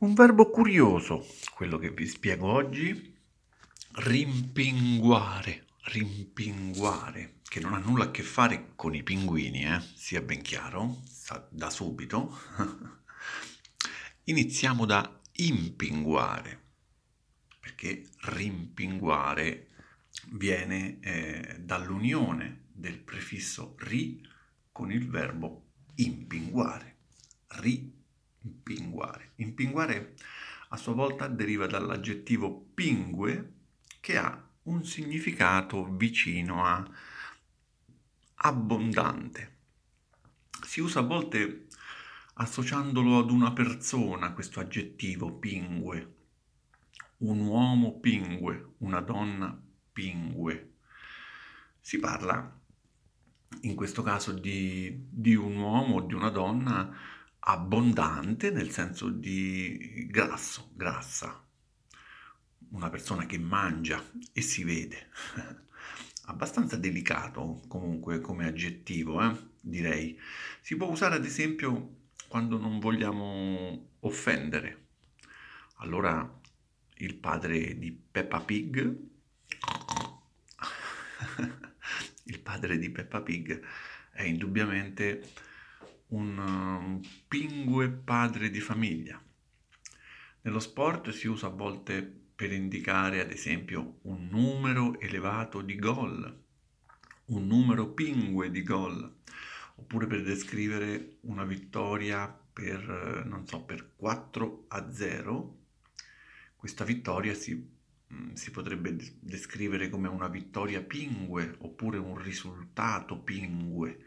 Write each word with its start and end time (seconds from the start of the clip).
Un 0.00 0.14
verbo 0.14 0.48
curioso, 0.48 1.26
quello 1.52 1.76
che 1.76 1.90
vi 1.90 2.06
spiego 2.06 2.46
oggi, 2.46 3.16
rimpinguare, 3.94 5.64
rimpinguare, 5.86 7.40
che 7.42 7.58
non 7.58 7.74
ha 7.74 7.78
nulla 7.78 8.04
a 8.04 8.10
che 8.12 8.22
fare 8.22 8.74
con 8.76 8.94
i 8.94 9.02
pinguini, 9.02 9.64
eh? 9.64 9.80
sia 9.96 10.22
ben 10.22 10.40
chiaro, 10.40 11.02
da 11.50 11.68
subito. 11.68 12.32
Iniziamo 14.22 14.86
da 14.86 15.20
impinguare, 15.32 16.62
perché 17.58 18.08
rimpinguare 18.20 19.70
viene 20.30 21.00
eh, 21.00 21.56
dall'unione 21.58 22.66
del 22.70 23.00
prefisso 23.00 23.74
ri 23.78 24.24
con 24.70 24.92
il 24.92 25.08
verbo 25.08 25.70
impinguare. 25.96 26.98
Ri 27.48 27.98
impinguare. 28.42 29.32
Impinguare 29.36 30.14
a 30.70 30.76
sua 30.76 30.94
volta 30.94 31.28
deriva 31.28 31.66
dall'aggettivo 31.66 32.70
pingue 32.74 33.52
che 34.00 34.16
ha 34.18 34.46
un 34.64 34.84
significato 34.84 35.84
vicino 35.94 36.64
a 36.64 36.86
abbondante. 38.40 39.56
Si 40.64 40.80
usa 40.80 41.00
a 41.00 41.04
volte 41.04 41.66
associandolo 42.34 43.18
ad 43.18 43.30
una 43.30 43.52
persona, 43.52 44.32
questo 44.32 44.60
aggettivo 44.60 45.32
pingue, 45.32 46.14
un 47.18 47.40
uomo 47.40 47.98
pingue, 47.98 48.74
una 48.78 49.00
donna 49.00 49.60
pingue. 49.92 50.74
Si 51.80 51.98
parla 51.98 52.56
in 53.62 53.74
questo 53.74 54.02
caso 54.02 54.32
di, 54.32 55.06
di 55.10 55.34
un 55.34 55.56
uomo 55.56 55.96
o 55.96 56.00
di 56.02 56.14
una 56.14 56.30
donna 56.30 56.94
abbondante 57.40 58.50
nel 58.50 58.70
senso 58.70 59.08
di 59.08 60.06
grasso, 60.08 60.70
grassa, 60.74 61.44
una 62.70 62.90
persona 62.90 63.26
che 63.26 63.38
mangia 63.38 64.02
e 64.32 64.40
si 64.40 64.64
vede. 64.64 65.08
Abbastanza 66.26 66.76
delicato 66.76 67.62
comunque 67.68 68.20
come 68.20 68.46
aggettivo, 68.46 69.22
eh? 69.22 69.34
direi. 69.60 70.18
Si 70.60 70.76
può 70.76 70.88
usare 70.88 71.14
ad 71.14 71.24
esempio 71.24 71.96
quando 72.28 72.58
non 72.58 72.78
vogliamo 72.78 73.92
offendere. 74.00 74.86
Allora 75.76 76.38
il 76.96 77.14
padre 77.14 77.78
di 77.78 77.92
Peppa 77.92 78.40
Pig, 78.40 78.78
il 82.24 82.40
padre 82.40 82.78
di 82.78 82.90
Peppa 82.90 83.22
Pig 83.22 83.62
è 84.10 84.22
indubbiamente 84.22 85.22
un 86.08 87.00
pingue 87.26 87.90
padre 87.90 88.50
di 88.50 88.60
famiglia. 88.60 89.22
Nello 90.42 90.60
sport 90.60 91.10
si 91.10 91.26
usa 91.26 91.48
a 91.48 91.50
volte 91.50 92.02
per 92.38 92.52
indicare 92.52 93.20
ad 93.20 93.30
esempio 93.30 93.98
un 94.02 94.28
numero 94.30 94.98
elevato 95.00 95.60
di 95.60 95.76
gol, 95.76 96.44
un 97.26 97.46
numero 97.46 97.88
pingue 97.88 98.50
di 98.50 98.62
gol, 98.62 99.16
oppure 99.74 100.06
per 100.06 100.22
descrivere 100.22 101.16
una 101.22 101.44
vittoria 101.44 102.28
per, 102.28 103.24
non 103.26 103.46
so, 103.46 103.62
per 103.64 103.94
4 103.96 104.64
a 104.68 104.92
0. 104.92 105.58
Questa 106.56 106.84
vittoria 106.84 107.34
si, 107.34 107.54
mm, 108.12 108.32
si 108.32 108.50
potrebbe 108.50 108.96
descrivere 109.20 109.88
come 109.88 110.08
una 110.08 110.28
vittoria 110.28 110.80
pingue 110.80 111.56
oppure 111.58 111.98
un 111.98 112.16
risultato 112.16 113.18
pingue. 113.18 114.04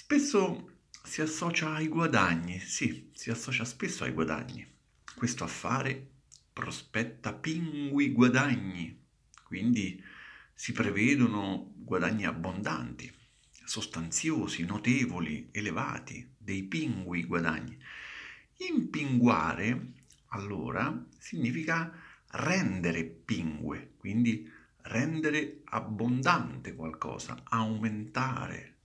Spesso 0.00 0.78
si 1.02 1.22
associa 1.22 1.74
ai 1.74 1.88
guadagni, 1.88 2.60
sì, 2.60 3.10
si 3.12 3.30
associa 3.30 3.64
spesso 3.64 4.04
ai 4.04 4.12
guadagni. 4.12 4.64
Questo 5.16 5.42
affare 5.42 6.10
prospetta 6.52 7.34
pingui 7.34 8.12
guadagni, 8.12 8.96
quindi 9.42 10.00
si 10.54 10.70
prevedono 10.70 11.72
guadagni 11.74 12.26
abbondanti, 12.26 13.12
sostanziosi, 13.64 14.64
notevoli, 14.64 15.48
elevati, 15.50 16.32
dei 16.38 16.62
pingui 16.62 17.24
guadagni. 17.24 17.76
Impinguare, 18.68 19.94
allora, 20.28 21.06
significa 21.18 21.92
rendere 22.30 23.02
pingue, 23.04 23.94
quindi 23.96 24.48
rendere 24.82 25.62
abbondante 25.64 26.76
qualcosa, 26.76 27.42
aumentare 27.42 28.76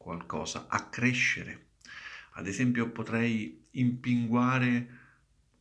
qualcosa, 0.00 0.66
a 0.66 0.88
crescere. 0.88 1.72
Ad 2.32 2.46
esempio 2.46 2.90
potrei 2.90 3.68
impinguare 3.72 4.98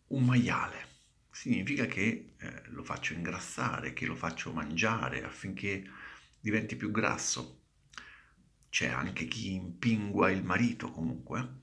un 0.07 0.23
maiale. 0.23 0.87
Significa 1.29 1.85
che 1.87 2.35
eh, 2.37 2.61
lo 2.67 2.83
faccio 2.83 3.13
ingrassare, 3.13 3.91
che 3.91 4.05
lo 4.05 4.15
faccio 4.15 4.53
mangiare 4.53 5.25
affinché 5.25 5.83
diventi 6.39 6.77
più 6.77 6.89
grasso. 6.89 7.63
C'è 8.69 8.87
anche 8.87 9.25
chi 9.25 9.51
impingua 9.51 10.31
il 10.31 10.45
marito 10.45 10.89
comunque. 10.89 11.59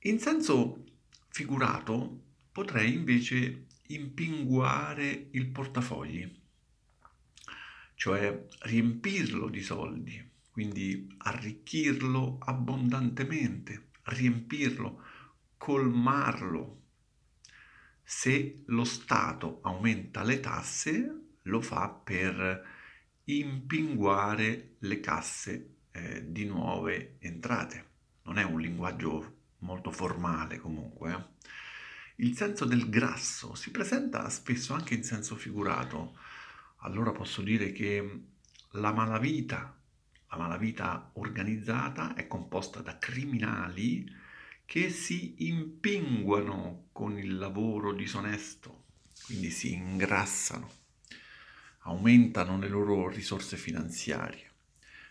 In 0.00 0.18
senso 0.18 0.84
figurato 1.28 2.22
potrei 2.50 2.92
invece 2.92 3.66
impinguare 3.88 5.28
il 5.30 5.46
portafogli, 5.46 6.42
cioè 7.94 8.46
riempirlo 8.62 9.48
di 9.48 9.62
soldi, 9.62 10.34
quindi 10.56 11.06
arricchirlo 11.18 12.38
abbondantemente, 12.40 13.88
riempirlo, 14.04 15.02
colmarlo. 15.58 16.84
Se 18.02 18.62
lo 18.64 18.84
Stato 18.84 19.58
aumenta 19.64 20.22
le 20.22 20.40
tasse, 20.40 21.34
lo 21.42 21.60
fa 21.60 21.90
per 21.90 22.66
impinguare 23.24 24.76
le 24.78 25.00
casse 25.00 25.74
eh, 25.90 26.24
di 26.32 26.46
nuove 26.46 27.16
entrate. 27.18 27.88
Non 28.22 28.38
è 28.38 28.42
un 28.42 28.58
linguaggio 28.58 29.40
molto 29.58 29.90
formale 29.90 30.56
comunque. 30.56 31.12
Eh. 31.12 32.24
Il 32.24 32.34
senso 32.34 32.64
del 32.64 32.88
grasso 32.88 33.54
si 33.54 33.70
presenta 33.70 34.26
spesso 34.30 34.72
anche 34.72 34.94
in 34.94 35.04
senso 35.04 35.36
figurato. 35.36 36.16
Allora 36.78 37.12
posso 37.12 37.42
dire 37.42 37.72
che 37.72 38.22
la 38.70 38.94
malavita 38.94 39.76
la 40.28 40.36
malavita 40.36 41.10
organizzata 41.14 42.14
è 42.14 42.26
composta 42.26 42.80
da 42.80 42.98
criminali 42.98 44.06
che 44.64 44.90
si 44.90 45.46
impinguano 45.48 46.88
con 46.92 47.18
il 47.18 47.36
lavoro 47.36 47.92
disonesto, 47.92 48.86
quindi 49.26 49.50
si 49.50 49.72
ingrassano, 49.72 50.68
aumentano 51.82 52.58
le 52.58 52.68
loro 52.68 53.08
risorse 53.08 53.56
finanziarie. 53.56 54.50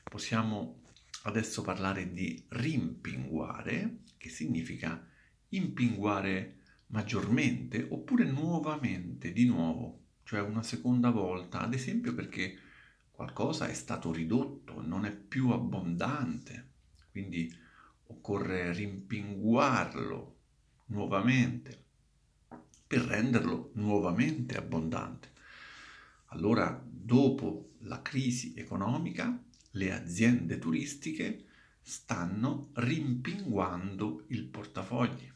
Possiamo 0.03 0.81
adesso 1.23 1.61
parlare 1.61 2.11
di 2.11 2.43
rimpinguare, 2.49 3.99
che 4.17 4.29
significa 4.29 5.07
impinguare 5.49 6.57
maggiormente 6.87 7.85
oppure 7.89 8.25
nuovamente, 8.25 9.31
di 9.31 9.45
nuovo, 9.45 10.03
cioè 10.23 10.41
una 10.41 10.63
seconda 10.63 11.09
volta, 11.11 11.61
ad 11.61 11.73
esempio 11.73 12.13
perché 12.13 12.59
qualcosa 13.15 13.67
è 13.67 13.73
stato 13.73 14.11
ridotto, 14.11 14.85
non 14.85 15.05
è 15.05 15.15
più 15.15 15.49
abbondante, 15.51 16.73
quindi 17.11 17.51
occorre 18.07 18.73
rimpinguarlo 18.73 20.35
nuovamente 20.87 21.83
per 22.85 23.01
renderlo 23.01 23.71
nuovamente 23.75 24.57
abbondante. 24.57 25.31
Allora, 26.27 26.83
dopo 26.85 27.75
la 27.79 28.01
crisi 28.01 28.53
economica, 28.55 29.41
le 29.71 29.93
aziende 29.93 30.59
turistiche 30.59 31.45
stanno 31.81 32.71
rimpinguando 32.73 34.25
il 34.27 34.45
portafogli. 34.45 35.31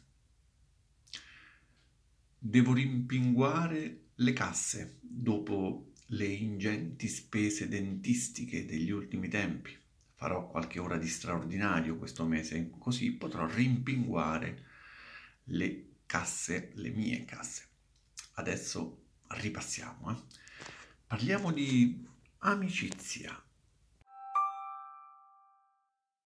Devo 2.38 2.72
rimpinguare 2.72 4.08
le 4.14 4.32
casse 4.32 4.98
dopo 5.00 5.89
le 6.12 6.24
ingenti 6.26 7.06
spese 7.06 7.68
dentistiche 7.68 8.64
degli 8.64 8.90
ultimi 8.90 9.28
tempi. 9.28 9.76
Farò 10.14 10.48
qualche 10.48 10.80
ora 10.80 10.96
di 10.96 11.06
straordinario 11.06 11.96
questo 11.96 12.24
mese, 12.24 12.70
così 12.78 13.12
potrò 13.12 13.46
rimpinguare 13.46 14.64
le 15.44 15.98
casse, 16.06 16.72
le 16.74 16.90
mie 16.90 17.24
casse. 17.24 17.68
Adesso 18.34 19.02
ripassiamo. 19.28 20.10
Eh? 20.10 20.16
Parliamo 21.06 21.52
di 21.52 22.06
amicizia. 22.38 23.42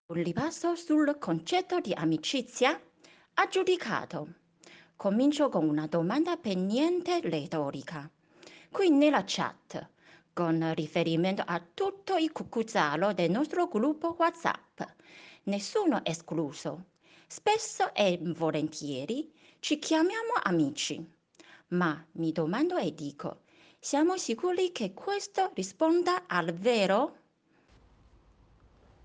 Un 0.05 0.23
ripasso 0.23 0.75
sul 0.75 1.17
concetto 1.19 1.79
di 1.79 1.93
amicizia 1.93 2.81
aggiudicato. 3.33 4.35
Comincio 4.95 5.49
con 5.49 5.67
una 5.67 5.87
domanda 5.87 6.37
per 6.37 6.55
niente 6.55 7.19
retorica 7.21 8.09
qui 8.73 8.89
nella 8.89 9.23
chat 9.23 9.87
con 10.33 10.73
riferimento 10.73 11.43
a 11.45 11.61
tutto 11.75 12.17
il 12.17 12.31
cucuzzaro 12.31 13.13
del 13.13 13.29
nostro 13.29 13.67
gruppo 13.67 14.15
WhatsApp. 14.17 14.81
Nessuno 15.43 16.03
escluso. 16.03 16.85
Spesso 17.27 17.93
e 17.93 18.19
volentieri 18.19 19.31
ci 19.59 19.77
chiamiamo 19.77 20.33
amici, 20.41 21.05
ma 21.69 22.03
mi 22.13 22.31
domando 22.31 22.75
e 22.77 22.95
dico, 22.95 23.41
siamo 23.79 24.17
sicuri 24.17 24.71
che 24.71 24.93
questo 24.93 25.51
risponda 25.53 26.23
al 26.25 26.51
vero? 26.51 27.15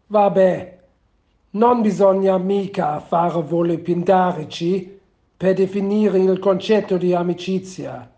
Vabbè, 0.06 0.79
non 1.50 1.82
bisogna 1.82 2.38
mica 2.38 3.00
fare 3.00 3.43
voli 3.43 3.79
pindarici 3.79 4.99
per 5.37 5.53
definire 5.55 6.19
il 6.19 6.38
concetto 6.38 6.97
di 6.97 7.14
amicizia. 7.14 8.11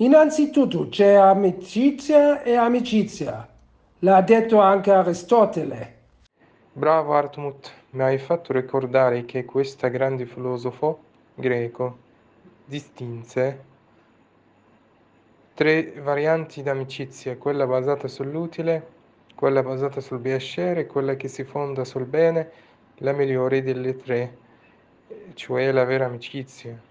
Innanzitutto 0.00 0.88
c'è 0.88 1.12
amicizia 1.12 2.42
e 2.42 2.54
amicizia. 2.54 3.46
L'ha 3.98 4.22
detto 4.22 4.58
anche 4.58 4.90
Aristotele. 4.90 5.98
Bravo 6.72 7.12
Hartmut, 7.12 7.70
mi 7.90 8.02
hai 8.02 8.16
fatto 8.16 8.54
ricordare 8.54 9.26
che 9.26 9.44
questo 9.44 9.90
grande 9.90 10.24
filosofo 10.24 11.00
greco 11.34 11.98
distinse 12.64 13.64
tre 15.52 15.92
varianti 16.00 16.62
di 16.62 16.70
amicizia, 16.70 17.36
quella 17.36 17.66
basata 17.66 18.08
sull'utile, 18.08 18.86
quella 19.34 19.62
basata 19.62 20.00
sul 20.00 20.20
piacere 20.20 20.86
quella 20.86 21.14
che 21.16 21.28
si 21.28 21.44
fonda 21.44 21.84
sul 21.84 22.06
bene, 22.06 22.50
la 23.00 23.12
migliore 23.12 23.62
delle 23.62 23.94
tre, 23.96 24.36
cioè 25.34 25.70
la 25.72 25.84
vera 25.84 26.06
amicizia. 26.06 26.88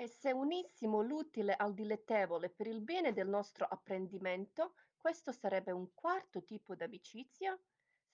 E 0.00 0.06
se 0.06 0.30
unissimo 0.30 1.02
l'utile 1.02 1.56
al 1.56 1.74
dilettevole 1.74 2.50
per 2.50 2.68
il 2.68 2.80
bene 2.82 3.12
del 3.12 3.26
nostro 3.26 3.66
apprendimento, 3.68 4.74
questo 4.96 5.32
sarebbe 5.32 5.72
un 5.72 5.88
quarto 5.92 6.44
tipo 6.44 6.76
di 6.76 6.84
amicizia? 6.84 7.58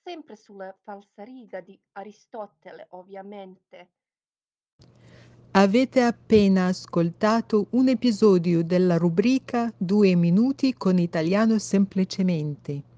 Sempre 0.02 0.34
sulla 0.34 0.74
falsariga 0.82 1.60
di 1.60 1.78
Aristotele, 1.92 2.86
ovviamente. 2.92 3.90
Avete 5.50 6.00
appena 6.00 6.68
ascoltato 6.68 7.66
un 7.72 7.88
episodio 7.88 8.64
della 8.64 8.96
rubrica 8.96 9.70
Due 9.76 10.14
minuti 10.14 10.72
con 10.72 10.98
italiano 10.98 11.58
semplicemente. 11.58 12.93